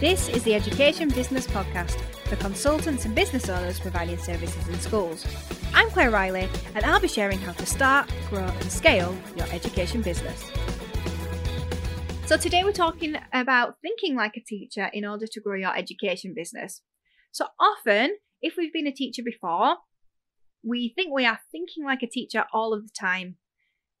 This 0.00 0.28
is 0.28 0.44
the 0.44 0.54
Education 0.54 1.08
Business 1.08 1.48
Podcast 1.48 1.98
for 2.28 2.36
consultants 2.36 3.04
and 3.04 3.16
business 3.16 3.48
owners 3.48 3.80
providing 3.80 4.16
services 4.16 4.68
in 4.68 4.78
schools. 4.78 5.26
I'm 5.74 5.90
Claire 5.90 6.12
Riley, 6.12 6.48
and 6.76 6.84
I'll 6.84 7.00
be 7.00 7.08
sharing 7.08 7.40
how 7.40 7.50
to 7.54 7.66
start, 7.66 8.08
grow, 8.30 8.44
and 8.44 8.70
scale 8.70 9.12
your 9.34 9.48
education 9.50 10.00
business. 10.00 10.52
So, 12.26 12.36
today 12.36 12.62
we're 12.62 12.70
talking 12.70 13.16
about 13.32 13.78
thinking 13.82 14.14
like 14.14 14.36
a 14.36 14.40
teacher 14.40 14.88
in 14.92 15.04
order 15.04 15.26
to 15.26 15.40
grow 15.40 15.56
your 15.56 15.76
education 15.76 16.32
business. 16.32 16.80
So, 17.32 17.46
often, 17.58 18.18
if 18.40 18.54
we've 18.56 18.72
been 18.72 18.86
a 18.86 18.92
teacher 18.92 19.24
before, 19.24 19.78
we 20.62 20.92
think 20.94 21.12
we 21.12 21.26
are 21.26 21.40
thinking 21.50 21.84
like 21.84 22.04
a 22.04 22.08
teacher 22.08 22.44
all 22.52 22.72
of 22.72 22.84
the 22.84 22.92
time. 22.96 23.38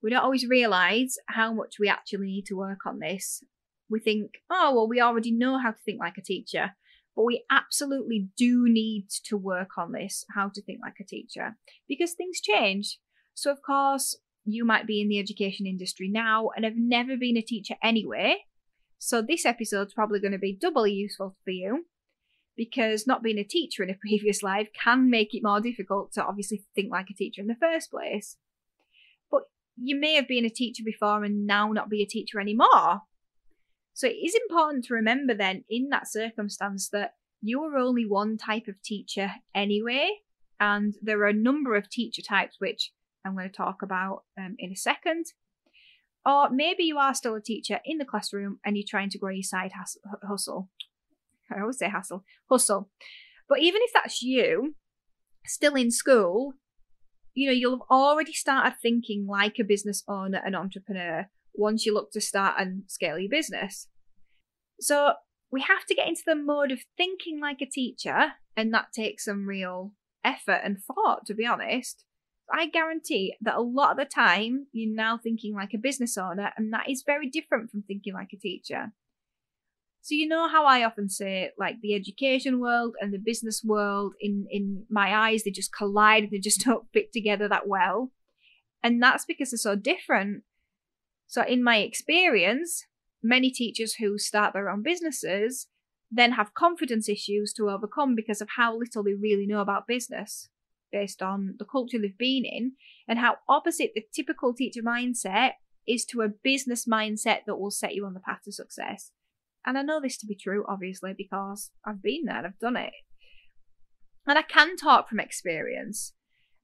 We 0.00 0.10
don't 0.10 0.22
always 0.22 0.46
realise 0.46 1.18
how 1.26 1.52
much 1.52 1.74
we 1.80 1.88
actually 1.88 2.26
need 2.26 2.46
to 2.46 2.54
work 2.54 2.86
on 2.86 3.00
this. 3.00 3.42
We 3.90 4.00
think, 4.00 4.32
oh, 4.50 4.74
well, 4.74 4.88
we 4.88 5.00
already 5.00 5.32
know 5.32 5.58
how 5.58 5.70
to 5.70 5.78
think 5.84 6.00
like 6.00 6.18
a 6.18 6.22
teacher, 6.22 6.72
but 7.16 7.24
we 7.24 7.44
absolutely 7.50 8.28
do 8.36 8.68
need 8.68 9.08
to 9.24 9.36
work 9.36 9.78
on 9.78 9.92
this, 9.92 10.24
how 10.34 10.50
to 10.54 10.62
think 10.62 10.80
like 10.82 10.96
a 11.00 11.04
teacher, 11.04 11.56
because 11.88 12.12
things 12.12 12.40
change. 12.40 12.98
So, 13.34 13.50
of 13.50 13.58
course, 13.62 14.16
you 14.44 14.64
might 14.64 14.86
be 14.86 15.00
in 15.00 15.08
the 15.08 15.18
education 15.18 15.66
industry 15.66 16.08
now 16.08 16.50
and 16.54 16.64
have 16.64 16.76
never 16.76 17.16
been 17.16 17.36
a 17.36 17.42
teacher 17.42 17.74
anyway. 17.82 18.38
So, 18.98 19.22
this 19.22 19.46
episode's 19.46 19.94
probably 19.94 20.20
going 20.20 20.32
to 20.32 20.38
be 20.38 20.56
doubly 20.58 20.92
useful 20.92 21.36
for 21.44 21.50
you 21.50 21.86
because 22.56 23.06
not 23.06 23.22
being 23.22 23.38
a 23.38 23.44
teacher 23.44 23.82
in 23.82 23.90
a 23.90 23.94
previous 24.00 24.42
life 24.42 24.68
can 24.74 25.08
make 25.08 25.34
it 25.34 25.42
more 25.42 25.60
difficult 25.60 26.12
to 26.12 26.24
obviously 26.24 26.64
think 26.74 26.90
like 26.90 27.08
a 27.08 27.14
teacher 27.14 27.40
in 27.40 27.46
the 27.46 27.56
first 27.60 27.90
place. 27.90 28.36
But 29.30 29.42
you 29.76 29.98
may 29.98 30.14
have 30.14 30.28
been 30.28 30.44
a 30.44 30.50
teacher 30.50 30.82
before 30.84 31.24
and 31.24 31.46
now 31.46 31.72
not 31.72 31.88
be 31.88 32.02
a 32.02 32.06
teacher 32.06 32.40
anymore. 32.40 33.02
So 33.98 34.06
it 34.06 34.10
is 34.24 34.36
important 34.48 34.84
to 34.84 34.94
remember 34.94 35.34
then 35.34 35.64
in 35.68 35.88
that 35.88 36.06
circumstance 36.06 36.88
that 36.90 37.14
you 37.42 37.60
are 37.64 37.76
only 37.76 38.06
one 38.06 38.38
type 38.38 38.68
of 38.68 38.80
teacher 38.80 39.32
anyway, 39.56 40.08
and 40.60 40.94
there 41.02 41.18
are 41.22 41.26
a 41.26 41.32
number 41.32 41.74
of 41.74 41.90
teacher 41.90 42.22
types 42.22 42.60
which 42.60 42.92
I'm 43.24 43.34
going 43.34 43.50
to 43.50 43.52
talk 43.56 43.82
about 43.82 44.22
um, 44.38 44.54
in 44.56 44.70
a 44.70 44.76
second. 44.76 45.24
Or 46.24 46.48
maybe 46.48 46.84
you 46.84 46.96
are 46.96 47.12
still 47.12 47.34
a 47.34 47.40
teacher 47.40 47.80
in 47.84 47.98
the 47.98 48.04
classroom 48.04 48.60
and 48.64 48.76
you're 48.76 48.86
trying 48.88 49.10
to 49.10 49.18
grow 49.18 49.32
your 49.32 49.42
side 49.42 49.72
hustle. 50.22 50.70
I 51.52 51.60
always 51.60 51.78
say 51.78 51.88
hustle, 51.88 52.24
hustle. 52.48 52.90
But 53.48 53.58
even 53.58 53.80
if 53.82 53.90
that's 53.92 54.22
you, 54.22 54.76
still 55.44 55.74
in 55.74 55.90
school, 55.90 56.52
you 57.34 57.48
know, 57.48 57.52
you'll 57.52 57.80
have 57.80 57.86
already 57.90 58.32
started 58.32 58.76
thinking 58.80 59.26
like 59.28 59.58
a 59.58 59.64
business 59.64 60.04
owner 60.06 60.40
and 60.46 60.54
entrepreneur 60.54 61.28
once 61.58 61.84
you 61.84 61.92
look 61.92 62.12
to 62.12 62.20
start 62.20 62.54
and 62.58 62.84
scale 62.86 63.18
your 63.18 63.30
business. 63.30 63.88
So 64.80 65.12
we 65.50 65.62
have 65.62 65.84
to 65.86 65.94
get 65.94 66.08
into 66.08 66.22
the 66.26 66.36
mode 66.36 66.70
of 66.70 66.80
thinking 66.96 67.40
like 67.40 67.60
a 67.60 67.66
teacher, 67.66 68.32
and 68.56 68.72
that 68.72 68.92
takes 68.92 69.24
some 69.24 69.46
real 69.46 69.92
effort 70.24 70.60
and 70.64 70.78
thought, 70.82 71.26
to 71.26 71.34
be 71.34 71.46
honest. 71.46 72.04
I 72.50 72.66
guarantee 72.66 73.34
that 73.42 73.56
a 73.56 73.60
lot 73.60 73.90
of 73.90 73.96
the 73.98 74.06
time 74.06 74.68
you're 74.72 74.94
now 74.94 75.18
thinking 75.18 75.54
like 75.54 75.74
a 75.74 75.78
business 75.78 76.16
owner, 76.16 76.52
and 76.56 76.72
that 76.72 76.88
is 76.88 77.02
very 77.04 77.28
different 77.28 77.70
from 77.70 77.82
thinking 77.82 78.14
like 78.14 78.32
a 78.32 78.38
teacher. 78.38 78.92
So 80.00 80.14
you 80.14 80.28
know 80.28 80.48
how 80.48 80.64
I 80.64 80.84
often 80.84 81.10
say, 81.10 81.50
like 81.58 81.80
the 81.82 81.94
education 81.94 82.60
world 82.60 82.94
and 83.00 83.12
the 83.12 83.18
business 83.18 83.62
world, 83.64 84.14
in 84.20 84.46
in 84.50 84.84
my 84.88 85.14
eyes, 85.14 85.42
they 85.42 85.50
just 85.50 85.72
collide. 85.72 86.28
They 86.30 86.38
just 86.38 86.60
don't 86.64 86.86
fit 86.92 87.12
together 87.12 87.48
that 87.48 87.68
well, 87.68 88.12
and 88.82 89.02
that's 89.02 89.24
because 89.24 89.50
they're 89.50 89.58
so 89.58 89.76
different. 89.76 90.44
So 91.28 91.42
in 91.42 91.62
my 91.62 91.78
experience, 91.78 92.84
many 93.22 93.50
teachers 93.50 93.94
who 93.94 94.18
start 94.18 94.54
their 94.54 94.70
own 94.70 94.82
businesses 94.82 95.68
then 96.10 96.32
have 96.32 96.54
confidence 96.54 97.06
issues 97.08 97.52
to 97.52 97.68
overcome 97.68 98.14
because 98.14 98.40
of 98.40 98.48
how 98.56 98.76
little 98.76 99.04
they 99.04 99.12
really 99.12 99.46
know 99.46 99.60
about 99.60 99.86
business 99.86 100.48
based 100.90 101.22
on 101.22 101.54
the 101.58 101.66
culture 101.66 101.98
they've 101.98 102.16
been 102.16 102.44
in 102.46 102.72
and 103.06 103.18
how 103.18 103.36
opposite 103.46 103.90
the 103.94 104.02
typical 104.14 104.54
teacher 104.54 104.80
mindset 104.82 105.52
is 105.86 106.06
to 106.06 106.22
a 106.22 106.28
business 106.28 106.86
mindset 106.86 107.40
that 107.46 107.58
will 107.58 107.70
set 107.70 107.94
you 107.94 108.06
on 108.06 108.14
the 108.14 108.20
path 108.20 108.40
to 108.44 108.52
success. 108.52 109.12
And 109.66 109.76
I 109.76 109.82
know 109.82 110.00
this 110.00 110.16
to 110.18 110.26
be 110.26 110.34
true, 110.34 110.64
obviously, 110.66 111.12
because 111.16 111.70
I've 111.84 112.02
been 112.02 112.24
there, 112.24 112.36
I've 112.36 112.58
done 112.58 112.76
it. 112.76 112.92
And 114.26 114.38
I 114.38 114.42
can 114.42 114.76
talk 114.76 115.10
from 115.10 115.20
experience. 115.20 116.14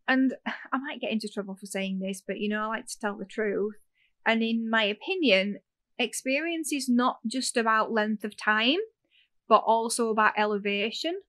And 0.08 0.34
I 0.72 0.78
might 0.78 1.02
get 1.02 1.10
into 1.10 1.28
trouble 1.28 1.56
for 1.58 1.66
saying 1.66 2.00
this, 2.00 2.22
but 2.26 2.38
you 2.38 2.48
know, 2.48 2.62
I 2.62 2.66
like 2.66 2.86
to 2.86 2.98
tell 2.98 3.18
the 3.18 3.26
truth. 3.26 3.74
And 4.26 4.42
in 4.42 4.68
my 4.70 4.84
opinion, 4.84 5.58
experience 5.98 6.72
is 6.72 6.88
not 6.88 7.18
just 7.26 7.56
about 7.56 7.92
length 7.92 8.24
of 8.24 8.36
time, 8.36 8.78
but 9.48 9.62
also 9.66 10.08
about 10.08 10.32
elevation. 10.38 11.20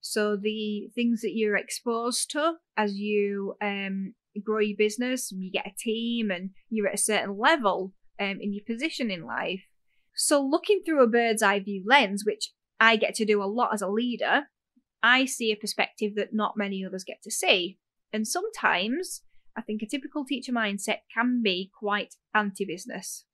So 0.00 0.36
the 0.36 0.90
things 0.94 1.20
that 1.20 1.34
you're 1.34 1.56
exposed 1.56 2.30
to 2.30 2.54
as 2.76 2.94
you 2.96 3.54
um, 3.60 4.14
grow 4.42 4.60
your 4.60 4.76
business, 4.76 5.32
you 5.32 5.50
get 5.50 5.66
a 5.66 5.74
team, 5.78 6.30
and 6.30 6.50
you're 6.70 6.88
at 6.88 6.94
a 6.94 6.98
certain 6.98 7.36
level 7.38 7.92
um, 8.20 8.38
in 8.40 8.52
your 8.52 8.64
position 8.64 9.10
in 9.10 9.24
life. 9.24 9.64
So 10.14 10.42
looking 10.42 10.82
through 10.84 11.02
a 11.02 11.08
bird's 11.08 11.42
eye 11.42 11.60
view 11.60 11.84
lens, 11.86 12.24
which 12.24 12.52
I 12.80 12.96
get 12.96 13.14
to 13.16 13.24
do 13.24 13.42
a 13.42 13.46
lot 13.46 13.74
as 13.74 13.82
a 13.82 13.88
leader, 13.88 14.44
I 15.02 15.26
see 15.26 15.52
a 15.52 15.56
perspective 15.56 16.12
that 16.16 16.34
not 16.34 16.56
many 16.56 16.84
others 16.84 17.04
get 17.04 17.22
to 17.22 17.30
see. 17.30 17.78
And 18.12 18.26
sometimes 18.26 19.22
I 19.58 19.62
think 19.62 19.82
a 19.82 19.86
typical 19.86 20.24
teacher 20.24 20.52
mindset 20.52 20.98
can 21.12 21.42
be 21.42 21.70
quite 21.76 22.14
anti 22.32 22.64
business. 22.64 23.24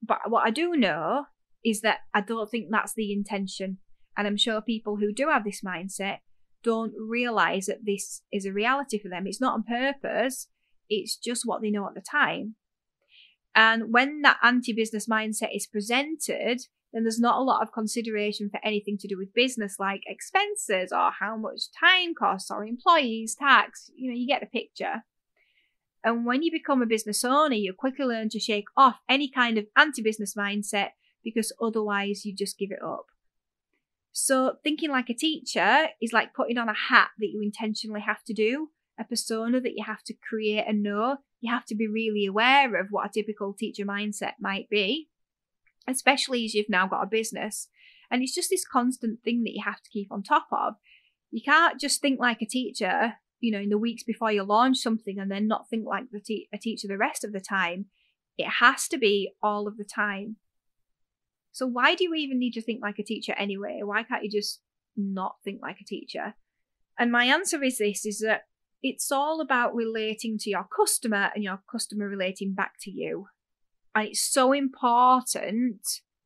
But 0.00 0.18
what 0.28 0.46
I 0.46 0.50
do 0.50 0.76
know 0.76 1.24
is 1.64 1.80
that 1.80 1.98
I 2.14 2.20
don't 2.20 2.48
think 2.48 2.68
that's 2.70 2.94
the 2.94 3.12
intention. 3.12 3.78
And 4.16 4.28
I'm 4.28 4.36
sure 4.36 4.60
people 4.60 4.96
who 4.96 5.12
do 5.12 5.28
have 5.28 5.42
this 5.42 5.62
mindset 5.66 6.18
don't 6.62 6.92
realize 6.96 7.66
that 7.66 7.84
this 7.84 8.22
is 8.32 8.46
a 8.46 8.52
reality 8.52 9.00
for 9.00 9.08
them. 9.08 9.26
It's 9.26 9.40
not 9.40 9.54
on 9.54 9.64
purpose, 9.64 10.48
it's 10.88 11.16
just 11.16 11.42
what 11.44 11.60
they 11.60 11.70
know 11.70 11.86
at 11.88 11.94
the 11.94 12.00
time. 12.00 12.54
And 13.54 13.92
when 13.92 14.22
that 14.22 14.38
anti 14.44 14.72
business 14.72 15.08
mindset 15.08 15.54
is 15.54 15.66
presented, 15.66 16.60
then 16.92 17.02
there's 17.02 17.18
not 17.18 17.38
a 17.38 17.42
lot 17.42 17.62
of 17.62 17.72
consideration 17.72 18.48
for 18.50 18.60
anything 18.64 18.96
to 18.98 19.08
do 19.08 19.18
with 19.18 19.34
business 19.34 19.76
like 19.80 20.02
expenses 20.06 20.92
or 20.92 21.10
how 21.18 21.36
much 21.36 21.62
time 21.78 22.14
costs 22.16 22.50
or 22.50 22.64
employees, 22.64 23.34
tax. 23.34 23.90
You 23.96 24.10
know, 24.10 24.16
you 24.16 24.26
get 24.26 24.40
the 24.40 24.46
picture. 24.46 25.02
And 26.06 26.24
when 26.24 26.44
you 26.44 26.52
become 26.52 26.82
a 26.82 26.86
business 26.86 27.24
owner, 27.24 27.56
you 27.56 27.72
quickly 27.72 28.04
learn 28.04 28.28
to 28.28 28.38
shake 28.38 28.66
off 28.76 29.00
any 29.08 29.28
kind 29.28 29.58
of 29.58 29.66
anti 29.76 30.02
business 30.02 30.34
mindset 30.36 30.90
because 31.24 31.52
otherwise 31.60 32.24
you 32.24 32.32
just 32.32 32.56
give 32.56 32.70
it 32.70 32.80
up. 32.80 33.06
So, 34.12 34.54
thinking 34.62 34.88
like 34.88 35.10
a 35.10 35.14
teacher 35.14 35.88
is 36.00 36.12
like 36.12 36.32
putting 36.32 36.58
on 36.58 36.68
a 36.68 36.74
hat 36.74 37.08
that 37.18 37.26
you 37.26 37.42
intentionally 37.42 38.02
have 38.02 38.22
to 38.26 38.32
do, 38.32 38.68
a 39.00 39.02
persona 39.02 39.60
that 39.60 39.72
you 39.74 39.82
have 39.84 40.04
to 40.04 40.14
create 40.14 40.64
and 40.68 40.80
know. 40.80 41.16
You 41.40 41.52
have 41.52 41.66
to 41.66 41.74
be 41.74 41.88
really 41.88 42.24
aware 42.24 42.80
of 42.80 42.86
what 42.90 43.06
a 43.06 43.12
typical 43.12 43.52
teacher 43.52 43.84
mindset 43.84 44.34
might 44.40 44.70
be, 44.70 45.08
especially 45.88 46.44
as 46.44 46.54
you've 46.54 46.68
now 46.68 46.86
got 46.86 47.02
a 47.02 47.08
business. 47.08 47.66
And 48.12 48.22
it's 48.22 48.34
just 48.34 48.50
this 48.50 48.64
constant 48.64 49.24
thing 49.24 49.42
that 49.42 49.54
you 49.54 49.62
have 49.64 49.82
to 49.82 49.90
keep 49.90 50.12
on 50.12 50.22
top 50.22 50.46
of. 50.52 50.74
You 51.32 51.42
can't 51.44 51.80
just 51.80 52.00
think 52.00 52.20
like 52.20 52.40
a 52.40 52.46
teacher 52.46 53.14
you 53.46 53.52
know 53.52 53.60
in 53.60 53.68
the 53.68 53.78
weeks 53.78 54.02
before 54.02 54.32
you 54.32 54.42
launch 54.42 54.78
something 54.78 55.18
and 55.18 55.30
then 55.30 55.46
not 55.46 55.68
think 55.68 55.86
like 55.86 56.10
the 56.10 56.20
te- 56.20 56.48
a 56.52 56.58
teacher 56.58 56.88
the 56.88 56.98
rest 56.98 57.24
of 57.24 57.32
the 57.32 57.40
time 57.40 57.86
it 58.38 58.48
has 58.60 58.88
to 58.88 58.98
be 58.98 59.32
all 59.42 59.66
of 59.66 59.76
the 59.76 59.84
time. 59.84 60.36
So 61.52 61.66
why 61.66 61.94
do 61.94 62.04
you 62.04 62.14
even 62.14 62.38
need 62.38 62.52
to 62.52 62.62
think 62.62 62.82
like 62.82 62.98
a 62.98 63.04
teacher 63.04 63.34
anyway? 63.38 63.80
Why 63.82 64.02
can't 64.02 64.24
you 64.24 64.30
just 64.30 64.60
not 64.96 65.36
think 65.42 65.60
like 65.62 65.80
a 65.80 65.84
teacher? 65.84 66.34
And 66.98 67.10
my 67.10 67.24
answer 67.24 67.62
is 67.62 67.78
this 67.78 68.04
is 68.04 68.20
that 68.20 68.42
it's 68.82 69.10
all 69.10 69.40
about 69.40 69.74
relating 69.74 70.38
to 70.38 70.50
your 70.50 70.66
customer 70.74 71.30
and 71.34 71.42
your 71.42 71.60
customer 71.70 72.08
relating 72.08 72.54
back 72.54 72.74
to 72.82 72.90
you. 72.90 73.28
And 73.94 74.08
it's 74.08 74.20
so 74.20 74.52
important 74.52 75.80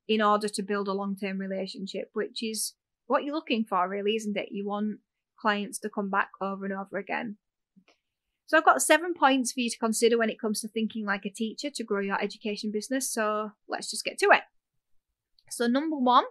in 0.08 0.20
order 0.20 0.49
to 0.49 0.62
build 0.62 0.88
a 0.88 0.93
long-term 0.93 1.38
relationship 1.38 2.11
which 2.14 2.43
is 2.43 2.75
what 3.06 3.23
you're 3.23 3.34
looking 3.34 3.64
for 3.64 3.88
really 3.88 4.16
isn't 4.16 4.37
it? 4.37 4.49
You 4.50 4.66
want 4.66 4.99
clients 5.40 5.78
to 5.81 5.90
come 5.90 6.10
back 6.10 6.31
over 6.40 6.64
and 6.64 6.75
over 6.75 6.98
again. 6.98 7.37
So 8.46 8.58
I've 8.58 8.64
got 8.64 8.82
seven 8.82 9.14
points 9.14 9.52
for 9.52 9.60
you 9.60 9.70
to 9.70 9.78
consider 9.78 10.19
when 10.19 10.28
it 10.28 10.40
comes 10.40 10.60
to 10.60 10.69
thinking 10.69 11.06
like 11.06 11.25
a 11.25 11.31
teacher 11.31 11.70
to 11.72 11.84
grow 11.84 12.00
your 12.00 12.20
education 12.20 12.72
business. 12.72 13.12
So 13.12 13.52
let's 13.69 13.88
just 13.88 14.04
get 14.04 14.19
to 14.19 14.31
it. 14.32 14.42
So 15.50 15.66
number 15.69 15.96
one, 15.96 16.25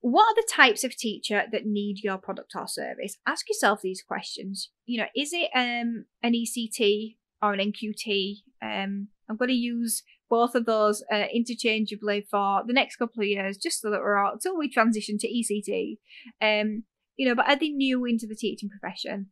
what 0.00 0.22
are 0.22 0.34
the 0.36 0.48
types 0.48 0.84
of 0.84 0.96
teacher 0.96 1.42
that 1.50 1.66
need 1.66 2.04
your 2.04 2.16
product 2.16 2.52
or 2.54 2.68
service? 2.68 3.16
Ask 3.26 3.48
yourself 3.48 3.80
these 3.82 4.04
questions. 4.06 4.70
You 4.84 5.00
know, 5.00 5.08
is 5.16 5.32
it 5.32 5.50
um, 5.52 6.04
an 6.22 6.32
ECT 6.32 7.16
or 7.42 7.52
an 7.54 7.72
NQT? 7.72 8.36
Um, 8.62 9.08
I'm 9.28 9.36
going 9.36 9.48
to 9.48 9.54
use 9.54 10.04
both 10.30 10.54
of 10.54 10.64
those 10.64 11.02
uh, 11.12 11.24
interchangeably 11.34 12.24
for 12.30 12.62
the 12.64 12.72
next 12.72 12.96
couple 12.96 13.22
of 13.22 13.28
years, 13.28 13.56
just 13.56 13.80
so 13.80 13.90
that 13.90 14.00
we're 14.00 14.16
out 14.16 14.34
until 14.34 14.56
we 14.56 14.70
transition 14.70 15.18
to 15.18 15.28
ECT. 15.28 15.98
Um, 16.40 16.84
you 17.16 17.28
know, 17.28 17.34
but 17.34 17.48
are 17.48 17.56
they 17.56 17.70
new 17.70 18.04
into 18.04 18.26
the 18.26 18.34
teaching 18.34 18.68
profession? 18.68 19.26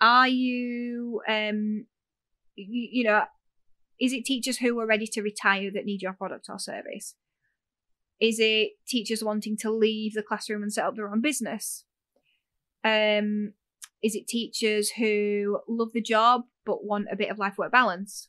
Are 0.00 0.28
you, 0.28 1.20
um, 1.28 1.86
you, 2.54 2.88
you 2.92 3.04
know, 3.04 3.24
is 4.00 4.12
it 4.12 4.24
teachers 4.24 4.58
who 4.58 4.78
are 4.80 4.86
ready 4.86 5.06
to 5.06 5.22
retire 5.22 5.70
that 5.72 5.84
need 5.84 6.02
your 6.02 6.14
product 6.14 6.46
or 6.48 6.58
service? 6.58 7.14
Is 8.20 8.38
it 8.38 8.72
teachers 8.86 9.24
wanting 9.24 9.56
to 9.58 9.70
leave 9.70 10.14
the 10.14 10.22
classroom 10.22 10.62
and 10.62 10.72
set 10.72 10.84
up 10.84 10.96
their 10.96 11.10
own 11.10 11.20
business? 11.20 11.84
Um, 12.84 13.54
is 14.02 14.14
it 14.14 14.26
teachers 14.26 14.90
who 14.90 15.60
love 15.68 15.92
the 15.92 16.02
job 16.02 16.42
but 16.64 16.84
want 16.84 17.08
a 17.10 17.16
bit 17.16 17.30
of 17.30 17.38
life 17.38 17.58
work 17.58 17.72
balance? 17.72 18.28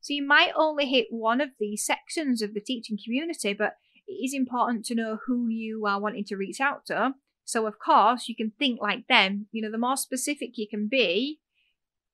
So 0.00 0.14
you 0.14 0.26
might 0.26 0.52
only 0.54 0.86
hit 0.86 1.08
one 1.10 1.40
of 1.40 1.50
these 1.58 1.84
sections 1.84 2.40
of 2.40 2.54
the 2.54 2.60
teaching 2.60 2.98
community, 3.02 3.52
but 3.52 3.74
it 4.06 4.12
is 4.12 4.32
important 4.32 4.84
to 4.86 4.94
know 4.94 5.18
who 5.26 5.48
you 5.48 5.84
are 5.86 6.00
wanting 6.00 6.24
to 6.26 6.36
reach 6.36 6.60
out 6.60 6.86
to. 6.86 7.14
So, 7.46 7.66
of 7.66 7.78
course, 7.78 8.28
you 8.28 8.34
can 8.34 8.52
think 8.58 8.80
like 8.82 9.06
them. 9.06 9.46
You 9.52 9.62
know, 9.62 9.70
the 9.70 9.78
more 9.78 9.96
specific 9.96 10.50
you 10.58 10.66
can 10.68 10.88
be, 10.88 11.38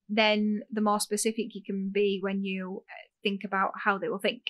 then 0.06 0.60
the 0.70 0.82
more 0.82 1.00
specific 1.00 1.54
you 1.54 1.62
can 1.64 1.90
be 1.92 2.18
when 2.20 2.44
you 2.44 2.84
uh, 2.86 3.08
think 3.22 3.40
about 3.42 3.70
how 3.84 3.96
they 3.96 4.10
will 4.10 4.18
think. 4.18 4.42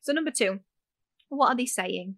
So, 0.00 0.14
number 0.14 0.30
two, 0.30 0.60
what 1.28 1.48
are 1.48 1.56
they 1.56 1.66
saying? 1.66 2.16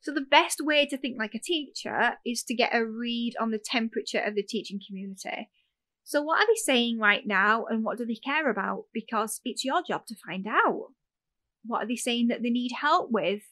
So, 0.00 0.12
the 0.12 0.20
best 0.20 0.60
way 0.60 0.86
to 0.86 0.98
think 0.98 1.16
like 1.16 1.36
a 1.36 1.40
teacher 1.40 2.14
is 2.26 2.42
to 2.42 2.54
get 2.54 2.74
a 2.74 2.84
read 2.84 3.34
on 3.40 3.52
the 3.52 3.60
temperature 3.64 4.20
of 4.20 4.34
the 4.34 4.42
teaching 4.42 4.80
community. 4.84 5.50
So, 6.02 6.20
what 6.20 6.42
are 6.42 6.46
they 6.48 6.56
saying 6.56 6.98
right 6.98 7.24
now 7.24 7.64
and 7.66 7.84
what 7.84 7.98
do 7.98 8.06
they 8.06 8.16
care 8.16 8.50
about? 8.50 8.86
Because 8.92 9.40
it's 9.44 9.64
your 9.64 9.84
job 9.86 10.04
to 10.06 10.16
find 10.26 10.48
out. 10.48 10.88
What 11.64 11.84
are 11.84 11.86
they 11.86 11.96
saying 11.96 12.26
that 12.26 12.42
they 12.42 12.50
need 12.50 12.72
help 12.80 13.12
with? 13.12 13.42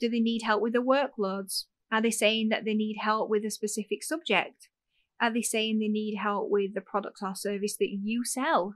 Do 0.00 0.08
they 0.08 0.18
need 0.18 0.42
help 0.42 0.60
with 0.60 0.72
the 0.72 0.80
workloads? 0.80 1.66
Are 1.92 2.02
they 2.02 2.10
saying 2.10 2.48
that 2.48 2.64
they 2.64 2.74
need 2.74 2.96
help 3.00 3.30
with 3.30 3.44
a 3.44 3.50
specific 3.50 4.02
subject? 4.02 4.68
Are 5.20 5.32
they 5.32 5.42
saying 5.42 5.78
they 5.78 5.88
need 5.88 6.16
help 6.16 6.50
with 6.50 6.74
the 6.74 6.80
product 6.80 7.18
or 7.22 7.34
service 7.34 7.76
that 7.78 7.90
you 8.02 8.24
sell? 8.24 8.74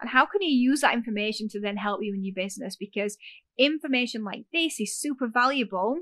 And 0.00 0.10
how 0.10 0.24
can 0.24 0.40
you 0.40 0.50
use 0.50 0.80
that 0.80 0.94
information 0.94 1.48
to 1.50 1.60
then 1.60 1.76
help 1.76 2.00
you 2.02 2.14
in 2.14 2.24
your 2.24 2.34
business? 2.34 2.76
Because 2.76 3.18
information 3.58 4.24
like 4.24 4.44
this 4.52 4.80
is 4.80 4.98
super 4.98 5.28
valuable 5.28 5.98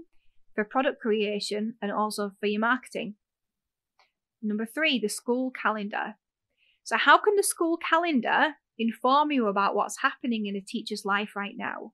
for 0.55 0.65
product 0.65 1.01
creation 1.01 1.75
and 1.83 1.91
also 1.91 2.33
for 2.39 2.47
your 2.47 2.61
marketing. 2.61 3.15
Number 4.41 4.67
three, 4.67 5.01
the 5.01 5.09
school 5.09 5.51
calendar. 5.51 6.15
So, 6.85 6.97
how 6.97 7.19
can 7.19 7.35
the 7.37 7.43
school 7.43 7.77
calendar 7.77 8.55
inform 8.79 9.33
you 9.33 9.47
about 9.49 9.75
what's 9.75 10.03
happening 10.03 10.47
in 10.47 10.57
a 10.57 10.61
teacher's 10.61 11.05
life 11.05 11.35
right 11.35 11.55
now? 11.57 11.93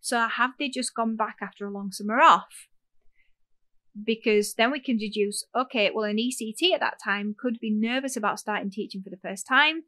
So, 0.00 0.28
have 0.28 0.52
they 0.58 0.68
just 0.68 0.94
gone 0.94 1.16
back 1.16 1.36
after 1.42 1.66
a 1.66 1.72
long 1.72 1.90
summer 1.90 2.20
off? 2.20 2.68
Because 4.00 4.54
then 4.54 4.70
we 4.70 4.80
can 4.80 4.96
deduce 4.96 5.44
okay, 5.54 5.90
well, 5.92 6.04
an 6.04 6.16
ECT 6.16 6.72
at 6.72 6.80
that 6.80 6.98
time 7.02 7.34
could 7.38 7.58
be 7.60 7.70
nervous 7.70 8.16
about 8.16 8.38
starting 8.38 8.70
teaching 8.70 9.02
for 9.02 9.10
the 9.10 9.16
first 9.16 9.46
time 9.46 9.82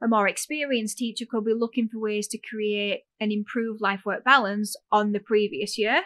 a 0.00 0.08
more 0.08 0.28
experienced 0.28 0.98
teacher 0.98 1.26
could 1.28 1.44
be 1.44 1.54
looking 1.54 1.88
for 1.88 1.98
ways 1.98 2.28
to 2.28 2.38
create 2.38 3.02
an 3.20 3.32
improved 3.32 3.80
life 3.80 4.02
work 4.04 4.24
balance 4.24 4.76
on 4.92 5.12
the 5.12 5.20
previous 5.20 5.76
year. 5.76 6.02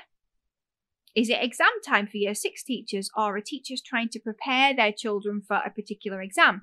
Is 1.15 1.29
it 1.29 1.43
exam 1.43 1.69
time 1.87 2.07
for 2.07 2.17
year 2.17 2.35
six 2.35 2.63
teachers, 2.63 3.11
or 3.15 3.37
are 3.37 3.41
teachers 3.41 3.83
trying 3.83 4.09
to 4.11 4.19
prepare 4.19 4.75
their 4.75 4.93
children 4.93 5.43
for 5.47 5.57
a 5.57 5.71
particular 5.71 6.23
exam? 6.23 6.63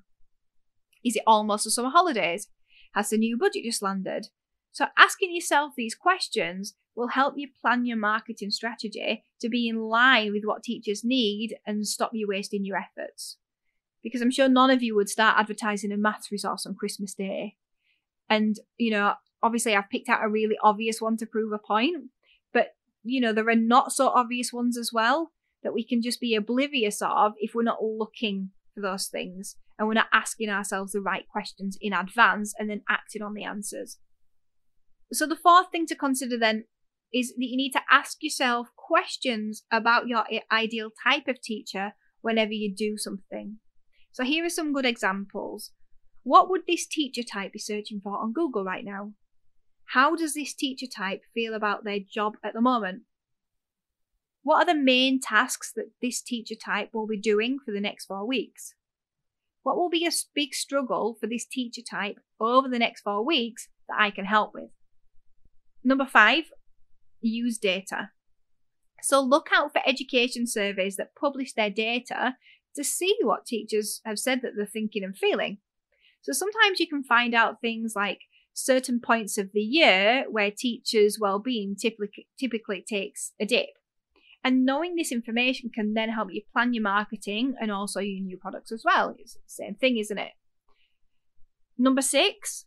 Is 1.05 1.15
it 1.15 1.23
almost 1.27 1.65
the 1.65 1.71
summer 1.71 1.91
holidays? 1.91 2.47
Has 2.95 3.09
the 3.09 3.17
new 3.17 3.37
budget 3.37 3.63
just 3.63 3.83
landed? 3.83 4.29
So, 4.71 4.85
asking 4.97 5.33
yourself 5.33 5.73
these 5.75 5.95
questions 5.95 6.75
will 6.95 7.09
help 7.09 7.35
you 7.37 7.47
plan 7.61 7.85
your 7.85 7.97
marketing 7.97 8.51
strategy 8.51 9.25
to 9.41 9.49
be 9.49 9.67
in 9.67 9.79
line 9.79 10.31
with 10.31 10.43
what 10.43 10.63
teachers 10.63 11.03
need 11.03 11.57
and 11.65 11.87
stop 11.87 12.11
you 12.13 12.27
wasting 12.27 12.65
your 12.65 12.77
efforts 12.77 13.37
because 14.03 14.21
I'm 14.21 14.31
sure 14.31 14.47
none 14.47 14.69
of 14.69 14.81
you 14.81 14.95
would 14.95 15.09
start 15.09 15.37
advertising 15.37 15.91
a 15.91 15.97
maths 15.97 16.31
resource 16.31 16.65
on 16.65 16.75
Christmas 16.75 17.13
Day. 17.13 17.55
And, 18.29 18.57
you 18.77 18.91
know, 18.91 19.13
obviously 19.41 19.75
I've 19.75 19.89
picked 19.89 20.09
out 20.09 20.23
a 20.23 20.29
really 20.29 20.57
obvious 20.63 21.01
one 21.01 21.17
to 21.17 21.25
prove 21.25 21.51
a 21.51 21.57
point, 21.57 22.09
but, 22.53 22.75
you 23.03 23.19
know, 23.19 23.33
there 23.33 23.49
are 23.49 23.55
not 23.55 23.91
so 23.91 24.09
obvious 24.09 24.53
ones 24.53 24.77
as 24.77 24.91
well 24.93 25.31
that 25.63 25.73
we 25.73 25.83
can 25.83 26.01
just 26.01 26.21
be 26.21 26.35
oblivious 26.35 27.01
of 27.01 27.33
if 27.37 27.53
we're 27.53 27.63
not 27.63 27.83
looking 27.83 28.51
for 28.73 28.81
those 28.81 29.07
things 29.07 29.55
and 29.77 29.87
we're 29.87 29.93
not 29.93 30.07
asking 30.13 30.49
ourselves 30.49 30.93
the 30.93 31.01
right 31.01 31.27
questions 31.27 31.77
in 31.81 31.91
advance 31.91 32.53
and 32.57 32.69
then 32.69 32.81
acting 32.89 33.21
on 33.21 33.33
the 33.33 33.43
answers. 33.43 33.97
So 35.11 35.25
the 35.25 35.35
fourth 35.35 35.71
thing 35.71 35.85
to 35.87 35.95
consider 35.95 36.37
then 36.37 36.65
is 37.13 37.29
that 37.29 37.45
you 37.45 37.57
need 37.57 37.71
to 37.71 37.81
ask 37.89 38.17
yourself 38.21 38.67
questions 38.75 39.63
about 39.71 40.07
your 40.07 40.23
ideal 40.51 40.91
type 41.03 41.27
of 41.27 41.41
teacher 41.41 41.93
whenever 42.21 42.51
you 42.51 42.73
do 42.73 42.97
something. 42.97 43.57
So 44.11 44.23
here 44.23 44.45
are 44.45 44.49
some 44.49 44.73
good 44.73 44.85
examples. 44.85 45.71
What 46.23 46.49
would 46.49 46.61
this 46.67 46.85
teacher 46.85 47.23
type 47.23 47.53
be 47.53 47.59
searching 47.59 48.01
for 48.03 48.19
on 48.19 48.33
Google 48.33 48.63
right 48.63 48.85
now? 48.85 49.13
How 49.93 50.15
does 50.15 50.35
this 50.35 50.53
teacher 50.53 50.85
type 50.85 51.21
feel 51.33 51.55
about 51.55 51.83
their 51.83 51.99
job 51.99 52.33
at 52.43 52.53
the 52.53 52.61
moment? 52.61 53.03
What 54.43 54.63
are 54.63 54.73
the 54.73 54.79
main 54.79 55.19
tasks 55.19 55.71
that 55.75 55.91
this 56.01 56.21
teacher 56.21 56.55
type 56.55 56.89
will 56.93 57.07
be 57.07 57.19
doing 57.19 57.57
for 57.63 57.71
the 57.71 57.81
next 57.81 58.05
four 58.05 58.27
weeks? 58.27 58.75
What 59.63 59.77
will 59.77 59.89
be 59.89 60.05
a 60.05 60.11
big 60.35 60.53
struggle 60.53 61.17
for 61.19 61.27
this 61.27 61.45
teacher 61.45 61.81
type 61.81 62.19
over 62.39 62.69
the 62.69 62.79
next 62.79 63.01
four 63.01 63.25
weeks 63.25 63.67
that 63.87 63.97
I 63.99 64.11
can 64.11 64.25
help 64.25 64.53
with? 64.53 64.69
Number 65.83 66.05
five, 66.05 66.45
use 67.21 67.57
data. 67.57 68.09
So 69.01 69.21
look 69.21 69.47
out 69.53 69.71
for 69.71 69.81
education 69.85 70.45
surveys 70.45 70.97
that 70.97 71.15
publish 71.19 71.53
their 71.53 71.69
data 71.69 72.35
to 72.75 72.83
see 72.83 73.15
what 73.21 73.45
teachers 73.45 74.01
have 74.05 74.19
said 74.19 74.41
that 74.41 74.51
they're 74.55 74.65
thinking 74.65 75.03
and 75.03 75.17
feeling. 75.17 75.59
So 76.21 76.33
sometimes 76.33 76.79
you 76.79 76.87
can 76.87 77.03
find 77.03 77.33
out 77.33 77.61
things 77.61 77.93
like 77.95 78.19
certain 78.53 78.99
points 78.99 79.37
of 79.37 79.51
the 79.53 79.61
year 79.61 80.25
where 80.29 80.51
teachers' 80.51 81.17
well-being 81.19 81.75
typically 81.79 82.27
typically 82.37 82.83
takes 82.87 83.31
a 83.39 83.45
dip. 83.45 83.69
And 84.43 84.65
knowing 84.65 84.95
this 84.95 85.11
information 85.11 85.69
can 85.73 85.93
then 85.93 86.09
help 86.09 86.29
you 86.31 86.41
plan 86.53 86.73
your 86.73 86.83
marketing 86.83 87.55
and 87.59 87.71
also 87.71 87.99
your 87.99 88.21
new 88.21 88.37
products 88.37 88.71
as 88.71 88.83
well. 88.85 89.15
It's 89.17 89.33
the 89.33 89.39
same 89.47 89.75
thing, 89.75 89.97
isn't 89.97 90.17
it? 90.17 90.31
Number 91.77 92.01
six, 92.01 92.65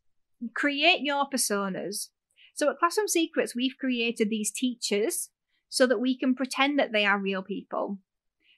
create 0.55 1.01
your 1.03 1.27
personas. 1.33 2.09
So 2.55 2.71
at 2.71 2.79
Classroom 2.79 3.09
Secrets, 3.09 3.55
we've 3.55 3.77
created 3.79 4.31
these 4.31 4.53
teachers 4.53 5.31
so 5.69 5.87
that 5.87 6.01
we 6.01 6.17
can 6.17 6.35
pretend 6.35 6.79
that 6.79 6.93
they 6.93 7.05
are 7.05 7.19
real 7.19 7.43
people 7.43 7.99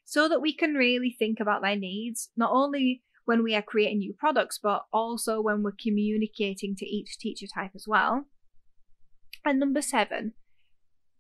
so 0.05 0.29
that 0.29 0.41
we 0.41 0.55
can 0.55 0.75
really 0.75 1.15
think 1.19 1.41
about 1.41 1.63
their 1.63 1.77
needs, 1.77 2.31
not 2.37 2.51
only 2.53 3.03
when 3.25 3.43
we 3.43 3.55
are 3.55 3.63
creating 3.63 3.99
new 3.99 4.13
products, 4.13 4.59
but 4.63 4.85
also 4.93 5.41
when 5.41 5.63
we're 5.63 5.73
communicating 5.81 6.77
to 6.77 6.87
each 6.87 7.19
teacher 7.19 7.47
type 7.53 7.71
as 7.75 7.87
well. 7.89 8.27
And 9.45 9.59
number 9.59 9.81
seven, 9.81 10.35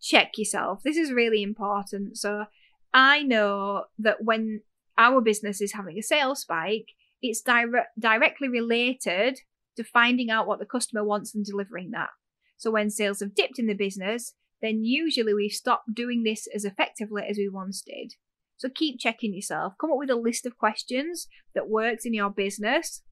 check 0.00 0.33
yourself. 0.37 0.83
This 0.85 0.99
is 0.99 1.12
really 1.12 1.43
important. 1.43 2.19
So 2.19 2.45
I 2.93 3.23
know 3.23 3.85
that 3.99 4.23
when 4.23 4.61
our 4.99 5.21
business 5.23 5.61
is 5.61 5.73
having 5.73 5.99
a 5.99 6.02
sales 6.02 6.43
spike, 6.43 6.88
it's 7.23 7.40
dire- 7.40 7.88
directly 7.99 8.49
related 8.49 9.40
to 9.76 9.83
finding 9.83 10.31
out 10.31 10.47
what 10.47 10.59
the 10.59 10.66
customer 10.66 11.02
wants 11.02 11.35
and 11.35 11.45
delivering 11.45 11.93
that. 11.93 12.11
So 12.56 12.70
when 12.70 12.90
sales 12.90 13.20
have 13.20 13.34
dipped 13.34 13.58
in 13.58 13.66
the 13.66 13.75
business, 13.75 14.34
then 14.62 14.84
usually 14.84 15.34
we've 15.34 15.52
stopped 15.52 15.94
doing 15.94 16.23
this 16.23 16.49
as 16.54 16.64
effectively 16.64 17.23
as 17.28 17.37
we 17.37 17.49
once 17.49 17.82
did. 17.82 18.14
So 18.56 18.68
keep 18.68 18.99
checking 18.99 19.34
yourself. 19.34 19.75
Come 19.80 19.90
up 19.90 19.99
with 19.99 20.11
a 20.11 20.16
list 20.16 20.46
of 20.46 20.56
questions 20.56 21.28
that 21.54 21.68
works 21.68 22.06
in 22.06 22.14
your 22.14 22.30
business 22.30 23.02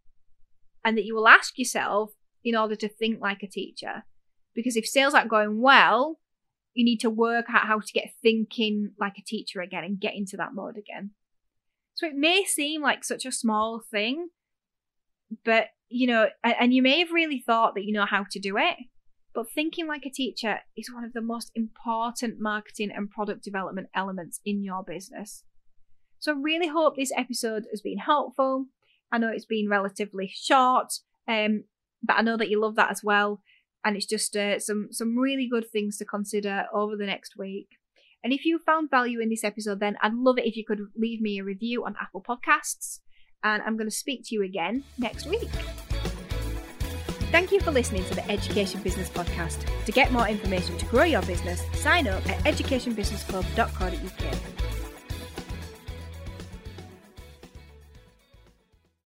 and 0.84 0.96
that 0.96 1.04
you 1.04 1.14
will 1.14 1.28
ask 1.28 1.58
yourself 1.58 2.12
in 2.44 2.56
order 2.56 2.76
to 2.76 2.88
think 2.88 3.20
like 3.20 3.42
a 3.42 3.48
teacher. 3.48 4.04
Because 4.54 4.76
if 4.76 4.86
sales 4.86 5.14
aren't 5.14 5.30
going 5.30 5.60
well, 5.60 6.18
you 6.74 6.84
need 6.84 6.98
to 6.98 7.10
work 7.10 7.46
out 7.50 7.66
how 7.66 7.80
to 7.80 7.92
get 7.92 8.14
thinking 8.22 8.92
like 8.98 9.18
a 9.18 9.24
teacher 9.24 9.60
again 9.60 9.84
and 9.84 10.00
get 10.00 10.14
into 10.14 10.36
that 10.36 10.54
mode 10.54 10.76
again. 10.76 11.10
So 11.94 12.06
it 12.06 12.14
may 12.14 12.44
seem 12.44 12.82
like 12.82 13.04
such 13.04 13.26
a 13.26 13.32
small 13.32 13.82
thing, 13.90 14.28
but 15.44 15.66
you 15.88 16.06
know, 16.06 16.28
and 16.42 16.72
you 16.72 16.82
may 16.82 17.00
have 17.00 17.12
really 17.12 17.42
thought 17.44 17.74
that 17.74 17.84
you 17.84 17.92
know 17.92 18.06
how 18.06 18.24
to 18.30 18.38
do 18.38 18.56
it, 18.56 18.76
but 19.34 19.50
thinking 19.50 19.86
like 19.86 20.04
a 20.04 20.10
teacher 20.10 20.60
is 20.76 20.92
one 20.92 21.04
of 21.04 21.12
the 21.12 21.20
most 21.20 21.50
important 21.54 22.36
marketing 22.38 22.90
and 22.94 23.10
product 23.10 23.42
development 23.42 23.88
elements 23.94 24.40
in 24.44 24.62
your 24.62 24.82
business. 24.82 25.44
So, 26.18 26.32
I 26.32 26.36
really 26.40 26.68
hope 26.68 26.96
this 26.96 27.12
episode 27.16 27.64
has 27.70 27.80
been 27.80 27.98
helpful. 27.98 28.66
I 29.10 29.18
know 29.18 29.28
it's 29.28 29.46
been 29.46 29.68
relatively 29.68 30.32
short, 30.34 30.92
um, 31.28 31.64
but 32.02 32.14
I 32.14 32.22
know 32.22 32.36
that 32.36 32.48
you 32.48 32.60
love 32.60 32.76
that 32.76 32.90
as 32.90 33.02
well. 33.02 33.40
And 33.84 33.96
it's 33.96 34.06
just 34.06 34.36
uh, 34.36 34.58
some 34.58 34.88
some 34.92 35.18
really 35.18 35.48
good 35.48 35.68
things 35.68 35.96
to 35.98 36.04
consider 36.04 36.66
over 36.72 36.96
the 36.96 37.06
next 37.06 37.36
week. 37.36 37.68
And 38.24 38.32
if 38.32 38.44
you 38.44 38.60
found 38.64 38.90
value 38.90 39.20
in 39.20 39.28
this 39.28 39.44
episode, 39.44 39.80
then 39.80 39.96
I'd 40.00 40.14
love 40.14 40.38
it 40.38 40.46
if 40.46 40.56
you 40.56 40.64
could 40.64 40.80
leave 40.96 41.20
me 41.20 41.40
a 41.40 41.44
review 41.44 41.84
on 41.84 41.96
Apple 42.00 42.22
Podcasts. 42.22 43.00
And 43.42 43.62
I'm 43.64 43.76
going 43.76 43.90
to 43.90 43.94
speak 43.94 44.22
to 44.26 44.34
you 44.36 44.44
again 44.44 44.84
next 44.98 45.26
week. 45.26 45.50
Thank 47.32 47.50
you 47.50 47.60
for 47.60 47.70
listening 47.70 48.04
to 48.04 48.14
the 48.14 48.30
Education 48.30 48.82
Business 48.82 49.08
Podcast. 49.08 49.64
To 49.86 49.92
get 49.92 50.12
more 50.12 50.28
information 50.28 50.76
to 50.76 50.84
grow 50.84 51.04
your 51.04 51.22
business, 51.22 51.62
sign 51.72 52.06
up 52.06 52.28
at 52.28 52.36
educationbusinessclub.co.uk. 52.44 54.61